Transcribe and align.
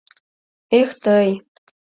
Эх 0.79 0.89
тый! 1.03 1.29